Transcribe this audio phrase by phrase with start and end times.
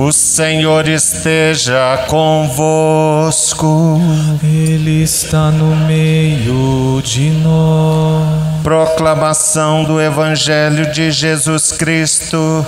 [0.00, 4.00] O Senhor esteja convosco.
[4.44, 8.62] Ele está no meio de nós.
[8.62, 12.64] Proclamação do Evangelho de Jesus Cristo,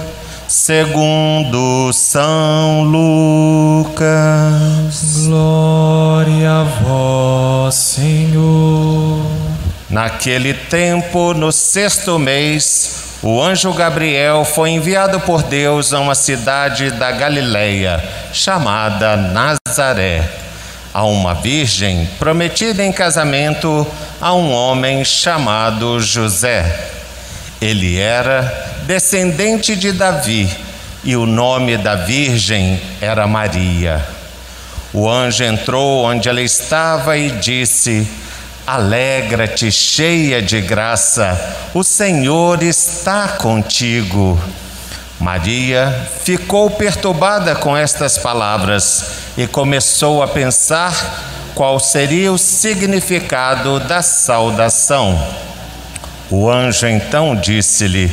[0.49, 4.03] segundo São Lucas.
[5.25, 9.25] Glória a vós, Senhor.
[9.89, 16.91] Naquele tempo, no sexto mês, o anjo Gabriel foi enviado por Deus a uma cidade
[16.91, 18.03] da Galileia,
[18.33, 20.27] chamada Nazaré,
[20.95, 23.87] a uma virgem prometida em casamento
[24.21, 26.89] a um homem chamado José.
[27.61, 28.43] Ele era
[28.87, 30.49] descendente de Davi
[31.05, 34.03] e o nome da virgem era Maria.
[34.95, 38.09] O anjo entrou onde ela estava e disse:
[38.73, 44.41] Alegra-te, cheia de graça, o Senhor está contigo.
[45.19, 49.07] Maria ficou perturbada com estas palavras
[49.37, 55.21] e começou a pensar qual seria o significado da saudação.
[56.31, 58.09] O anjo então disse-lhe: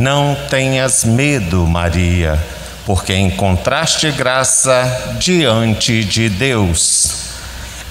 [0.00, 2.36] Não tenhas medo, Maria,
[2.84, 7.25] porque encontraste graça diante de Deus.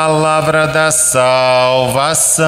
[0.00, 2.46] Palavra da salvação.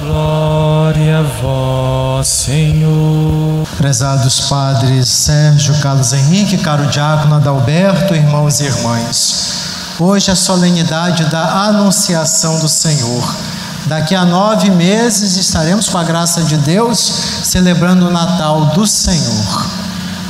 [0.00, 3.68] Glória a vós, Senhor.
[3.76, 9.96] Prezados padres Sérgio Carlos Henrique, caro diácono Adalberto, irmãos e irmãs.
[10.00, 13.36] Hoje é a solenidade da Anunciação do Senhor.
[13.84, 16.98] Daqui a nove meses estaremos, com a graça de Deus,
[17.44, 19.75] celebrando o Natal do Senhor.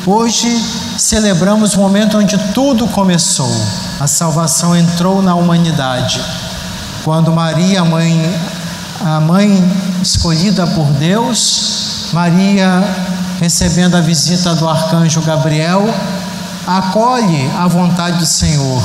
[0.08, 0.48] Hoje
[0.96, 3.50] celebramos o momento onde tudo começou.
[3.98, 6.20] A salvação entrou na humanidade.
[7.02, 8.40] Quando Maria, mãe,
[9.04, 9.50] a mãe
[10.00, 12.84] escolhida por Deus, Maria,
[13.40, 15.92] recebendo a visita do arcanjo Gabriel,
[16.64, 18.80] acolhe a vontade do Senhor.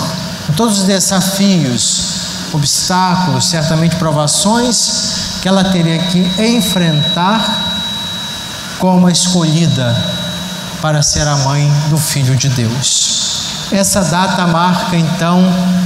[0.58, 7.78] Todos os desafios, obstáculos, certamente provações que ela teria que enfrentar
[8.80, 10.21] como escolhida
[10.82, 13.68] para ser a mãe do Filho de Deus.
[13.72, 15.42] Essa data marca então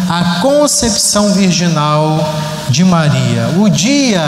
[0.10, 2.34] a concepção virginal
[2.70, 4.24] de Maria, o dia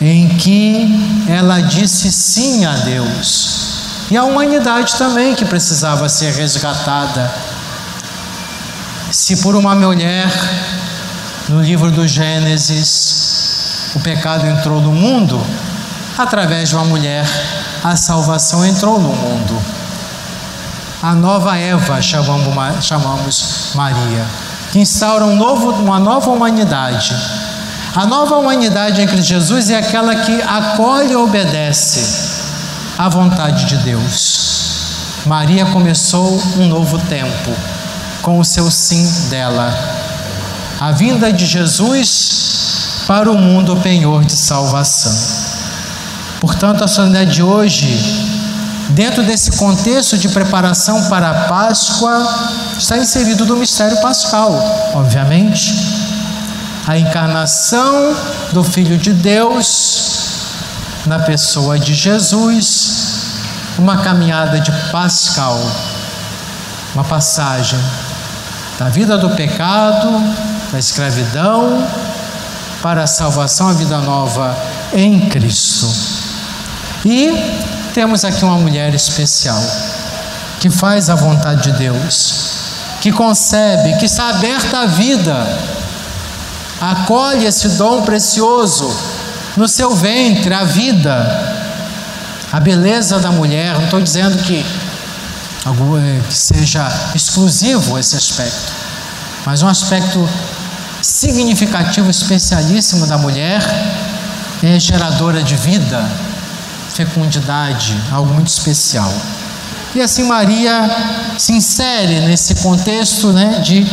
[0.00, 4.06] em que ela disse sim a Deus.
[4.10, 7.32] E a humanidade também que precisava ser resgatada.
[9.10, 10.30] Se por uma mulher,
[11.48, 15.44] no livro do Gênesis, o pecado entrou no mundo,
[16.16, 17.24] através de uma mulher
[17.82, 19.60] a salvação entrou no mundo.
[21.02, 24.26] A nova Eva chamamos, chamamos Maria,
[24.70, 27.16] que instaura um novo, uma nova humanidade.
[27.94, 32.42] A nova humanidade em Cristo Jesus é aquela que acolhe e obedece
[32.98, 35.24] à vontade de Deus.
[35.26, 37.50] Maria começou um novo tempo
[38.22, 39.74] com o seu sim dela.
[40.78, 45.49] A vinda de Jesus para o mundo penhor de salvação.
[46.40, 47.86] Portanto, a solenidade de hoje,
[48.90, 52.26] dentro desse contexto de preparação para a Páscoa,
[52.78, 54.50] está inserido no mistério pascal,
[54.94, 55.74] obviamente.
[56.86, 58.16] A encarnação
[58.52, 60.00] do Filho de Deus
[61.06, 63.34] na pessoa de Jesus,
[63.78, 65.60] uma caminhada de pascal,
[66.94, 67.78] uma passagem
[68.78, 70.08] da vida do pecado
[70.72, 71.86] da escravidão
[72.82, 74.56] para a salvação, a vida nova
[74.92, 76.19] em Cristo.
[77.04, 77.32] E
[77.94, 79.60] temos aqui uma mulher especial
[80.60, 85.58] que faz a vontade de Deus, que concebe, que está aberta à vida,
[86.80, 88.94] acolhe esse dom precioso
[89.56, 91.56] no seu ventre, a vida,
[92.52, 93.74] a beleza da mulher.
[93.74, 98.72] Não estou dizendo que, eh, que seja exclusivo esse aspecto,
[99.46, 100.28] mas um aspecto
[101.00, 103.62] significativo, especialíssimo da mulher
[104.62, 106.06] é geradora de vida,
[106.94, 109.12] fecundidade, algo muito especial.
[109.94, 110.88] E assim Maria
[111.36, 113.84] se insere nesse contexto né, de,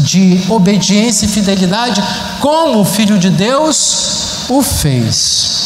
[0.00, 2.02] de obediência e fidelidade,
[2.40, 5.56] como o Filho de Deus o fez.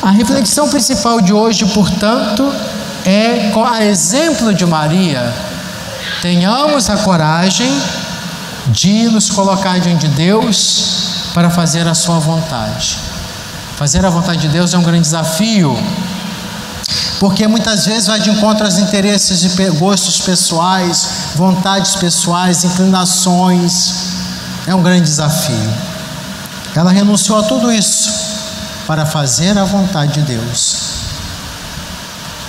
[0.00, 2.52] A reflexão principal de hoje, portanto,
[3.04, 5.34] é a exemplo de Maria.
[6.22, 7.70] Tenhamos a coragem
[8.68, 12.96] de nos colocar diante de Deus para fazer a sua vontade.
[13.76, 15.76] Fazer a vontade de Deus é um grande desafio,
[17.18, 23.94] porque muitas vezes vai de encontro aos interesses e gostos pessoais, vontades pessoais, inclinações.
[24.66, 25.74] É um grande desafio.
[26.74, 28.10] Ela renunciou a tudo isso
[28.86, 30.94] para fazer a vontade de Deus.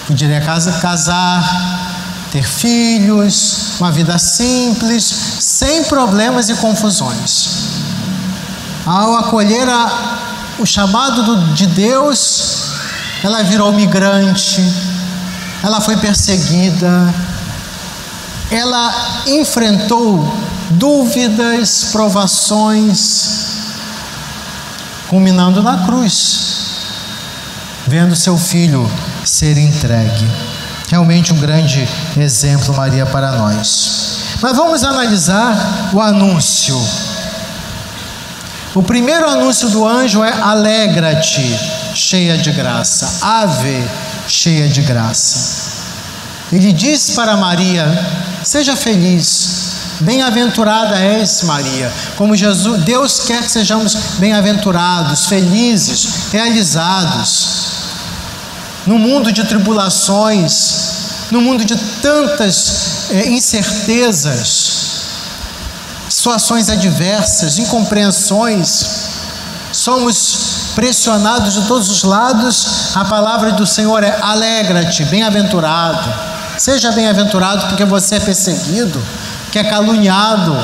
[0.07, 1.95] Poderia casar,
[2.31, 5.03] ter filhos, uma vida simples,
[5.39, 7.49] sem problemas e confusões.
[8.85, 12.71] Ao acolher a, o chamado do, de Deus,
[13.23, 14.61] ela virou migrante,
[15.63, 17.13] ela foi perseguida,
[18.51, 20.31] ela enfrentou
[20.71, 23.55] dúvidas, provações,
[25.07, 26.39] culminando na cruz,
[27.87, 28.89] vendo seu filho
[29.23, 30.29] ser entregue.
[30.89, 34.19] Realmente um grande exemplo, Maria, para nós.
[34.41, 36.75] Mas vamos analisar o anúncio.
[38.75, 41.57] O primeiro anúncio do anjo é: alegra-te,
[41.95, 43.25] cheia de graça.
[43.25, 43.81] Ave,
[44.27, 45.85] cheia de graça.
[46.51, 47.87] Ele diz para Maria:
[48.43, 51.91] seja feliz, Bem-aventurada és, Maria.
[52.17, 57.47] Como Jesus, Deus quer que sejamos bem-aventurados, felizes, realizados.
[58.85, 64.84] No mundo de tribulações, no mundo de tantas é, incertezas,
[66.25, 68.85] situações adversas, incompreensões,
[69.71, 72.95] somos pressionados de todos os lados.
[72.95, 76.11] A palavra do Senhor é: alegra-te, bem-aventurado.
[76.57, 78.99] Seja bem-aventurado porque você é perseguido
[79.51, 80.57] que é caluniado,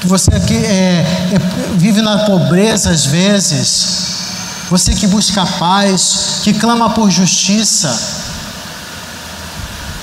[0.00, 1.38] que você que é, é,
[1.74, 7.92] vive na pobreza às vezes, você que busca paz, que clama por justiça,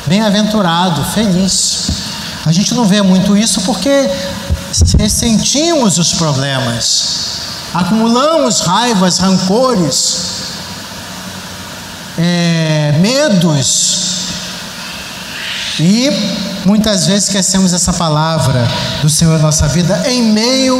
[0.06, 1.81] bem-aventurado, feliz.
[2.46, 4.10] A gente não vê muito isso porque
[4.98, 7.04] ressentimos os problemas,
[7.74, 10.54] acumulamos raivas, rancores,
[12.18, 14.12] é, medos
[15.80, 16.10] e
[16.66, 18.68] Muitas vezes esquecemos essa palavra
[19.02, 20.80] do Senhor na nossa vida em meio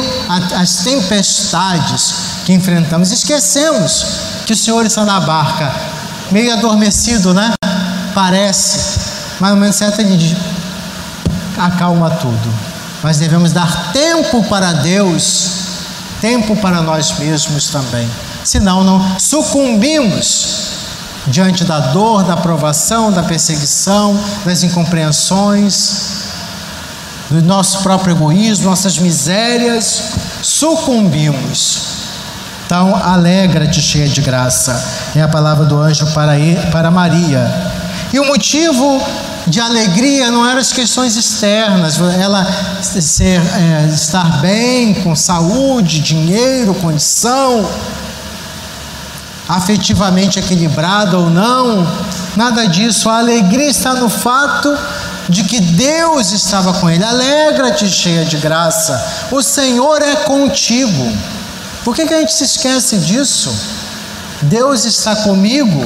[0.56, 3.10] às tempestades que enfrentamos.
[3.10, 4.06] Esquecemos
[4.46, 5.74] que o Senhor está na barca,
[6.30, 7.52] meio adormecido, né?
[8.14, 9.00] Parece,
[9.40, 10.36] mas no momento certo ele diz,
[11.66, 12.52] acalma tudo.
[13.02, 15.50] Mas devemos dar tempo para Deus,
[16.20, 18.08] tempo para nós mesmos também.
[18.44, 20.82] Senão não sucumbimos
[21.26, 26.22] diante da dor, da provação, da perseguição, das incompreensões,
[27.30, 30.02] do nosso próprio egoísmo, nossas misérias,
[30.42, 31.92] sucumbimos.
[32.66, 36.32] Então, alegra-te, cheia de graça, é a palavra do anjo para,
[36.70, 37.72] para Maria.
[38.12, 39.00] E o motivo
[39.46, 42.46] de alegria não eram as questões externas, ela
[42.82, 47.68] ser, é, estar bem, com saúde, dinheiro, condição,
[49.48, 51.86] afetivamente equilibrada ou não,
[52.36, 53.08] nada disso.
[53.10, 54.76] A alegria está no fato
[55.28, 57.04] de que Deus estava com ele.
[57.04, 61.12] Alegra-te, cheia de graça, o Senhor é contigo.
[61.84, 63.52] Por que, que a gente se esquece disso?
[64.42, 65.84] Deus está comigo.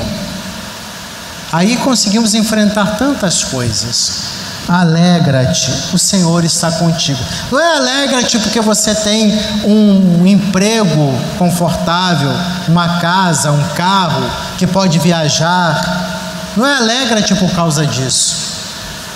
[1.57, 4.25] Aí conseguimos enfrentar tantas coisas.
[4.69, 7.19] Alegra-te, o Senhor está contigo.
[7.51, 9.33] Não é alegra-te porque você tem
[9.65, 12.31] um emprego confortável,
[12.69, 16.53] uma casa, um carro que pode viajar.
[16.55, 18.37] Não é alegra-te por causa disso.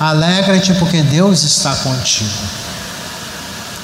[0.00, 2.30] Alegra-te porque Deus está contigo.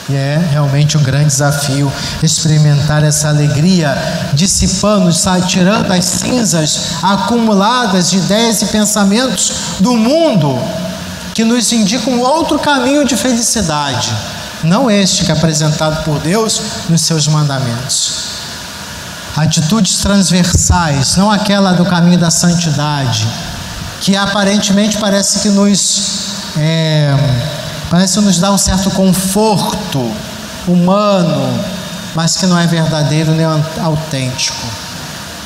[0.08, 3.96] E é realmente um grande desafio experimentar essa alegria,
[4.34, 5.10] dissipando,
[5.48, 10.56] tirando as cinzas acumuladas de ideias e pensamentos do mundo
[11.34, 14.14] que nos indica um outro caminho de felicidade,
[14.62, 18.26] não este que é apresentado por Deus nos seus mandamentos.
[19.36, 23.26] Atitudes transversais, não aquela do caminho da santidade,
[24.00, 27.14] que aparentemente parece que nos é,
[27.90, 30.10] parece nos dá um certo conforto
[30.66, 31.64] humano,
[32.14, 33.46] mas que não é verdadeiro nem
[33.82, 34.66] autêntico,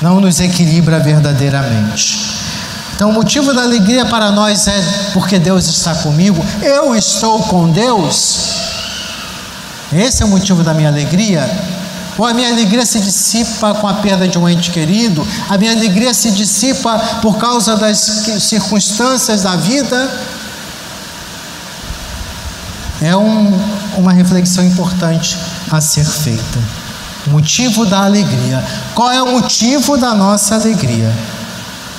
[0.01, 2.41] não nos equilibra verdadeiramente.
[2.95, 7.71] Então, o motivo da alegria para nós é porque Deus está comigo, eu estou com
[7.71, 8.51] Deus.
[9.93, 11.51] Esse é o motivo da minha alegria.
[12.19, 15.73] Ou a minha alegria se dissipa com a perda de um ente querido, a minha
[15.73, 17.99] alegria se dissipa por causa das
[18.41, 19.97] circunstâncias da vida.
[23.01, 23.59] É um,
[23.97, 25.39] uma reflexão importante
[25.71, 26.59] a ser feita.
[27.27, 28.65] O motivo da alegria.
[28.95, 31.13] Qual é o motivo da nossa alegria?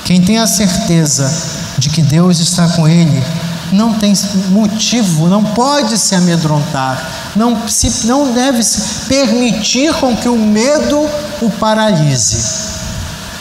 [0.06, 1.32] Quem tem a certeza
[1.78, 3.24] de que Deus está com ele,
[3.72, 4.14] não tem
[4.50, 11.10] motivo, não pode se amedrontar, não, se, não deve se permitir com que o medo
[11.42, 12.38] o paralise.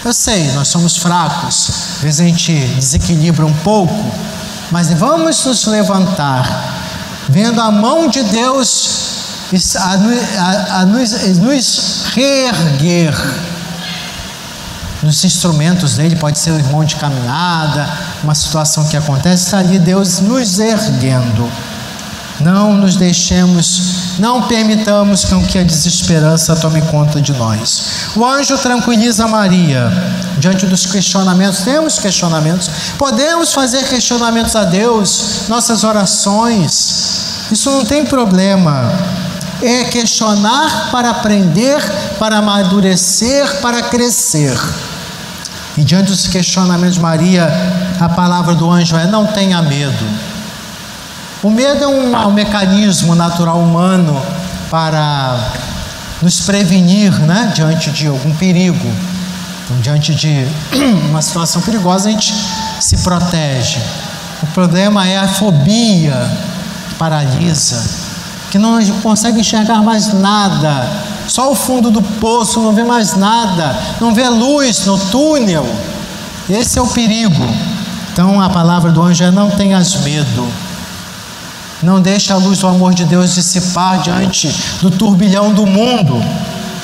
[0.04, 4.14] Eu sei, nós somos fracos, às vezes a gente desequilibra um pouco,
[4.70, 6.79] mas vamos nos levantar,
[7.30, 9.10] vendo a mão de Deus
[9.76, 13.14] a, nos, nos reerguer
[15.02, 17.88] nos instrumentos dele, pode ser o irmão de caminhada,
[18.22, 21.50] uma situação que acontece, está ali Deus nos erguendo.
[22.40, 28.10] Não nos deixemos, não permitamos que a desesperança tome conta de nós.
[28.16, 29.92] O anjo tranquiliza Maria
[30.38, 31.60] diante dos questionamentos.
[31.60, 37.48] Temos questionamentos, podemos fazer questionamentos a Deus, nossas orações.
[37.52, 38.90] Isso não tem problema.
[39.62, 41.78] É questionar para aprender,
[42.18, 44.58] para amadurecer, para crescer.
[45.76, 47.50] E diante dos questionamentos de Maria,
[48.00, 50.29] a palavra do anjo é: não tenha medo.
[51.42, 54.20] O medo é um, um mecanismo natural humano
[54.70, 55.52] para
[56.22, 58.92] nos prevenir né, diante de algum perigo.
[59.64, 60.46] Então, diante de
[61.08, 62.34] uma situação perigosa, a gente
[62.80, 63.80] se protege.
[64.42, 66.30] O problema é a fobia
[66.88, 67.82] que paralisa,
[68.50, 73.78] que não consegue enxergar mais nada só o fundo do poço, não vê mais nada,
[74.00, 75.64] não vê luz no túnel.
[76.48, 77.46] Esse é o perigo.
[78.12, 80.48] Então a palavra do anjo é: não tenhas medo.
[81.82, 86.22] Não deixe a luz do amor de Deus dissipar diante do turbilhão do mundo.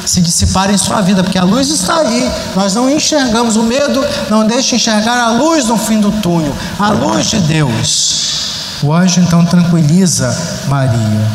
[0.05, 3.57] Se dissipar em sua vida, porque a luz está ali, nós não enxergamos.
[3.57, 8.81] O medo não deixa enxergar a luz no fim do túnel, a luz de Deus.
[8.83, 10.37] O anjo então tranquiliza
[10.69, 11.31] Maria.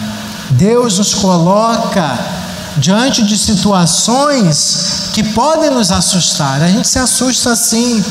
[0.52, 2.18] Deus nos coloca
[2.78, 6.62] diante de situações que podem nos assustar.
[6.62, 8.04] A gente se assusta sim,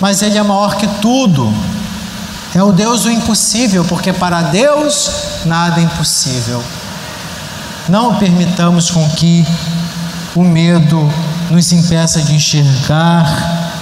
[0.00, 1.52] mas Ele é maior que tudo.
[2.58, 6.60] É o Deus do impossível, porque para Deus nada é impossível.
[7.88, 9.46] Não permitamos com que
[10.34, 11.08] o medo
[11.52, 13.78] nos impeça de enxergar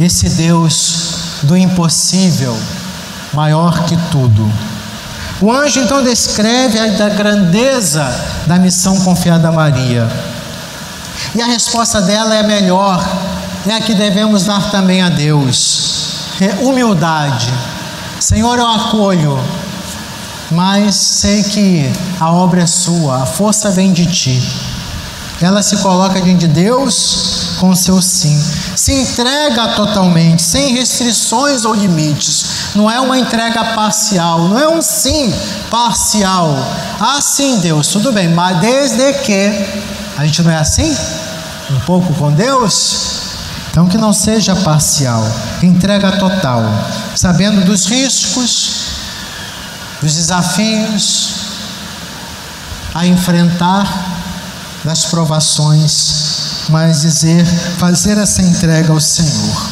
[0.00, 2.58] esse Deus do impossível,
[3.32, 4.52] maior que tudo.
[5.40, 8.12] O anjo então descreve a grandeza
[8.44, 10.10] da missão confiada a Maria.
[11.32, 13.08] E a resposta dela é a melhor,
[13.68, 16.07] é a que devemos dar também a Deus.
[16.40, 17.52] É humildade.
[18.20, 19.38] Senhor, eu acolho,
[20.50, 24.40] mas sei que a obra é sua, a força vem de ti.
[25.40, 28.40] Ela se coloca diante de Deus com seu sim.
[28.76, 32.74] Se entrega totalmente, sem restrições ou limites.
[32.74, 35.32] Não é uma entrega parcial, não é um sim
[35.70, 36.56] parcial.
[37.00, 39.52] Ah, sim, Deus, tudo bem, mas desde que
[40.16, 40.96] a gente não é assim?
[41.70, 43.17] Um pouco com Deus?
[43.78, 45.24] Então que não seja parcial,
[45.62, 46.64] entrega total,
[47.14, 48.70] sabendo dos riscos,
[50.02, 51.28] dos desafios
[52.92, 53.86] a enfrentar
[54.82, 57.46] das provações, mas dizer,
[57.78, 59.70] fazer essa entrega ao Senhor.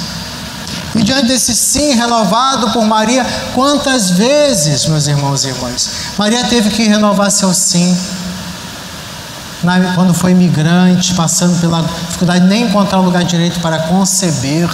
[0.95, 6.71] E diante desse sim renovado por Maria, quantas vezes, meus irmãos e irmãs, Maria teve
[6.71, 7.99] que renovar seu sim.
[9.67, 14.71] Na, quando foi imigrante, passando pela dificuldade de nem encontrar um lugar direito para conceber,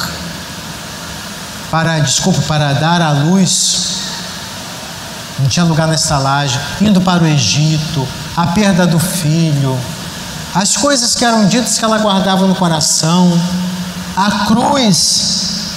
[1.70, 4.02] para, desculpa, para dar à luz,
[5.38, 8.06] não tinha lugar na estalagem, indo para o Egito,
[8.36, 9.80] a perda do filho,
[10.54, 13.32] as coisas que eram ditas que ela guardava no coração,
[14.14, 15.70] a cruz.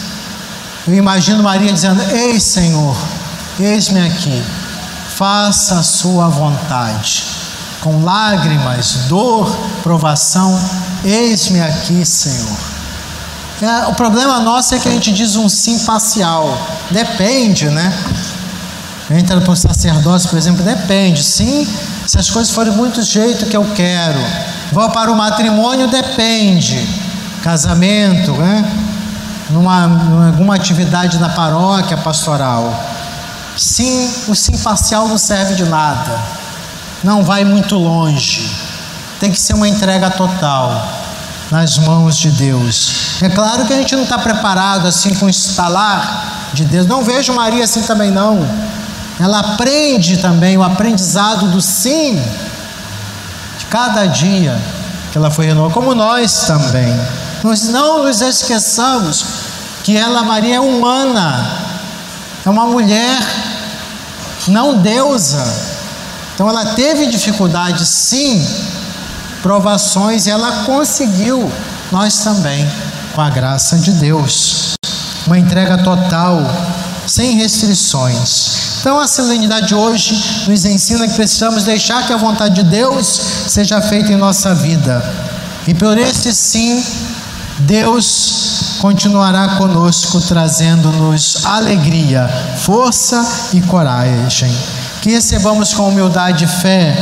[0.85, 2.97] Eu imagino Maria dizendo: Ei, Senhor,
[3.57, 4.43] eis-me aqui,
[5.15, 7.34] faça a sua vontade.
[7.85, 10.59] Com lágrimas, dor, provação,
[11.03, 12.57] eis-me aqui, Senhor.
[13.61, 16.57] É, o problema nosso é que a gente diz um sim parcial.
[16.89, 17.95] Depende, né?
[19.11, 21.23] Entra para o sacerdócio, por exemplo, depende.
[21.23, 21.71] Sim,
[22.07, 24.19] se as coisas forem muito do jeito que eu quero.
[24.71, 26.83] Vou para o matrimônio, depende.
[27.43, 28.67] Casamento, né?
[29.51, 32.83] Numa, numa alguma atividade na paróquia pastoral.
[33.55, 36.34] Sim, o sim parcial não serve de nada.
[37.05, 38.49] Não vai muito longe.
[39.19, 40.89] Tem que ser uma entrega total
[41.51, 43.21] nas mãos de Deus.
[43.21, 46.87] É claro que a gente não está preparado assim com o estalar de Deus.
[46.87, 48.43] Não vejo Maria assim também não.
[49.19, 52.19] Ela aprende também o aprendizado do sim
[53.59, 54.59] de cada dia
[55.11, 56.91] que ela foi renovada, como nós também.
[57.43, 59.23] Nós não nos esqueçamos
[59.83, 61.51] que ela, Maria, é humana,
[62.43, 63.21] é uma mulher,
[64.47, 65.64] não deusa.
[66.35, 68.45] Então ela teve dificuldade, sim,
[69.41, 71.49] provações, e ela conseguiu,
[71.91, 72.69] nós também,
[73.13, 74.75] com a graça de Deus.
[75.25, 76.41] Uma entrega total,
[77.07, 78.79] sem restrições.
[78.81, 83.07] Então a solenidade de hoje nos ensina que precisamos deixar que a vontade de Deus
[83.47, 85.03] seja feita em nossa vida.
[85.65, 86.85] E por esse sim,
[87.59, 92.29] Deus continuará conosco, trazendo-nos alegria,
[92.61, 94.53] força e coragem.
[95.05, 96.95] Que recebamos com humildade e fé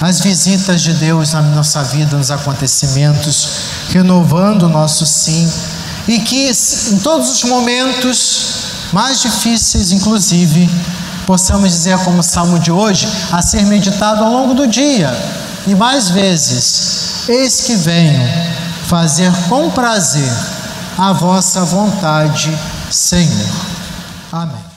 [0.00, 3.46] as visitas de Deus na nossa vida, nos acontecimentos,
[3.90, 5.48] renovando o nosso sim,
[6.08, 8.46] e que em todos os momentos
[8.92, 10.68] mais difíceis, inclusive,
[11.24, 15.08] possamos dizer, como o salmo de hoje, a ser meditado ao longo do dia,
[15.68, 18.28] e mais vezes: Eis que venho
[18.88, 20.32] fazer com prazer
[20.98, 22.52] a vossa vontade,
[22.90, 23.50] Senhor.
[24.32, 24.71] Amém.